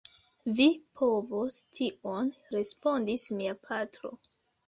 Vi 0.59 0.63
povos 1.01 1.57
tion, 1.79 2.31
respondis 2.57 3.29
mia 3.41 3.55
patro. 3.67 4.15